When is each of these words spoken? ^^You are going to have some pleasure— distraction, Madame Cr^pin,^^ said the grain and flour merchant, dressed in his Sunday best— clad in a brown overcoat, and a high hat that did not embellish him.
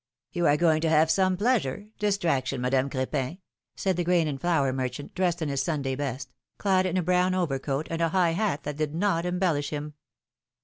^^You 0.33 0.51
are 0.51 0.57
going 0.57 0.81
to 0.81 0.89
have 0.89 1.11
some 1.11 1.37
pleasure— 1.37 1.85
distraction, 1.99 2.59
Madame 2.59 2.89
Cr^pin,^^ 2.89 3.37
said 3.75 3.97
the 3.97 4.03
grain 4.03 4.27
and 4.27 4.41
flour 4.41 4.73
merchant, 4.73 5.13
dressed 5.13 5.43
in 5.43 5.49
his 5.49 5.61
Sunday 5.61 5.93
best— 5.93 6.33
clad 6.57 6.87
in 6.87 6.97
a 6.97 7.03
brown 7.03 7.35
overcoat, 7.35 7.85
and 7.91 8.01
a 8.01 8.09
high 8.09 8.31
hat 8.31 8.63
that 8.63 8.77
did 8.77 8.95
not 8.95 9.27
embellish 9.27 9.69
him. 9.69 9.93